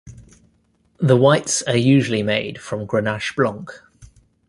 The 0.97 1.15
whites 1.15 1.61
are 1.61 1.77
usually 1.77 2.23
made 2.23 2.59
from 2.59 2.87
Grenache 2.87 3.35
blanc. 3.35 3.69